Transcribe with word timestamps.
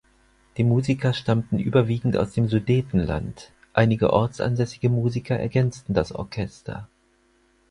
Die 0.57 0.63
Musiker 0.63 1.13
stammten 1.13 1.59
überwiegend 1.59 2.17
aus 2.17 2.31
dem 2.31 2.47
Sudetenland; 2.49 3.51
einige 3.71 4.11
ortsansässige 4.11 4.89
Musiker 4.89 5.37
ergänzten 5.37 5.93
das 5.93 6.11
Orchester. 6.11 6.87